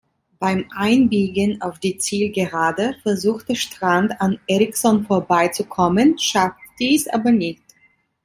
[0.39, 7.61] Beim Einbiegen auf die Zielgerade versuchte Strand an Eriksson vorbeizukommen, schaffte dies aber nicht.